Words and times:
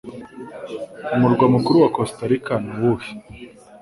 Umurwa 1.15 1.45
mukuru 1.53 1.77
wa 1.83 1.89
Kosta 1.95 2.23
Rika 2.29 2.53
ni 2.63 2.69
uwuhe? 2.75 3.09